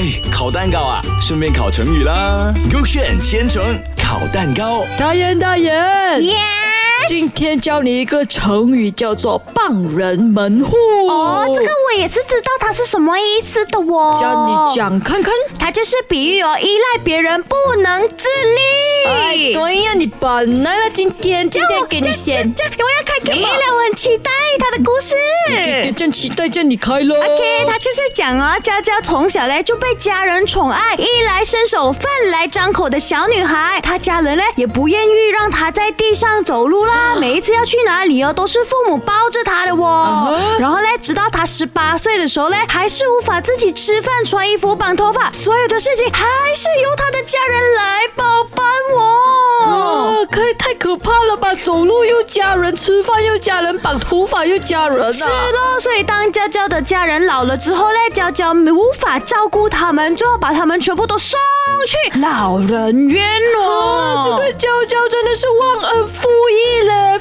[0.00, 2.50] 哎，烤蛋糕啊，顺便烤成语啦。
[2.72, 3.62] 勾选千层
[4.02, 5.74] 烤蛋糕，大人大言。
[6.24, 6.34] 耶！
[7.06, 10.74] 今天教你一个成语，叫做傍人门户。
[11.06, 14.16] 哦，这个我也是知道它是什么意思的哦。
[14.18, 15.34] 教你讲看看。
[15.58, 18.26] 它就是比喻哦，依赖别人不能自
[19.06, 22.52] 哎，对呀，你本来了，今天今天给你选。
[22.54, 25.14] 这样我要开给一了，我很期待他的故事。
[25.48, 27.16] 给给真期待着你开了。
[27.16, 33.80] OK，他就是讲啊，佳佳从小嘞就被家人宠爱，衣来伸手、饭来张口的小女孩。
[33.82, 40.38] 她家人呢也不愿意让她在地上走路啦，每一次要去哪里哦，都是父母抱着她的哦。
[40.58, 46.24] 然后呢，直到她十八岁的时候呢，还是无法自己吃饭、穿衣服、绑头发，所有的事情还
[46.54, 47.69] 是由她的家人
[51.40, 51.54] 可怕了吧！
[51.62, 55.28] 走路又家人，吃饭又家人，绑头发又家人是啊！
[55.50, 61.38] 咯，所以当娇娇的家人老了之后呢，娇娇无法照顾他们，最后把他们全部都送
[61.86, 63.24] 去老人院
[63.56, 64.22] 了，哦。
[64.24, 67.18] 这个娇娇真的是忘恩负义嘞！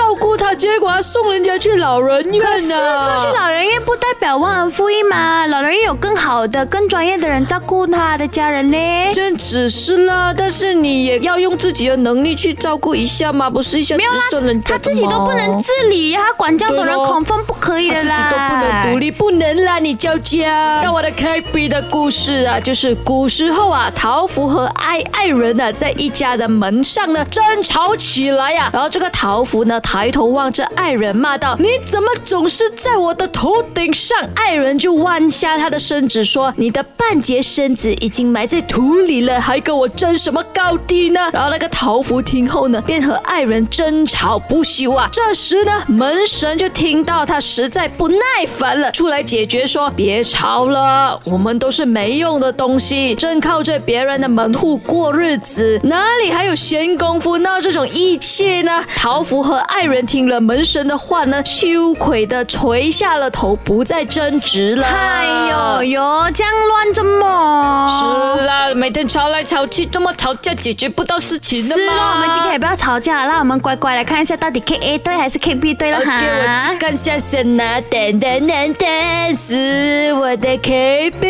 [0.00, 8.78] 照顾他，结果还送人家去老人院可是呢、送去老人院不代表忘恩负义嘛，老人院有更好的、更专业的人照顾他的家人呢。
[9.12, 20.38] 这只是啦，但是你也要用自己的能力去照顾一下嘛，不是一下子没有啦送人，家他自己都不能自自理，他管教的人恐分不可以的自己，都不能独立，不能啦，你娇娇。
[20.82, 45.08] 那我的 K B 的故事啊，就是古时候啊，桃福和爱爱人啊、在一家的门上呢争吵起来呀、然后这个桃福呢抬头望着爱人骂道：“你怎么总是在我的头顶上？”爱人就弯下他的身子说：“你的半截身子已经埋在土里了，还跟我争什么高低呢？”然后那个桃福听后呢，便和爱人争吵不休啊。
[45.10, 64.86] 这时呢，门神就听到他实在不耐烦了，出来解决说：“别吵了，我们都是没用的东西，正靠着别人的门户过日子，哪里还有闲工夫闹这种义气呢？”桃福和爱人听了门神的话呢，羞愧的垂下了头，不再争执了。
[64.86, 68.36] 哎呦呦，这样乱着么？
[68.38, 71.82] 是啦，每天吵来吵去，这么吵架解决不到事情的嘛。
[71.82, 76.20] 是咯，我们今天也不要吵架，让我们乖乖来看一下到底 K A 对还是 K B 对了 OK，哈。
[76.20, 81.20] 我去看下先呐，噔噔噔噔，是我的 KB。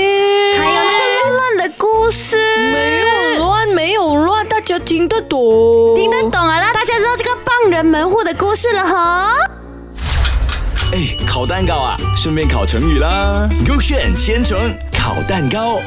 [0.59, 2.37] 还有那个乱乱的故事，
[2.73, 5.41] 没有乱，没有乱，大家听得懂。
[7.81, 9.33] 人门户的故事了哈。
[10.93, 13.49] 哎，烤蛋糕啊，顺便烤成语啦。
[13.67, 14.59] 勾选千层
[14.93, 15.79] 烤蛋糕。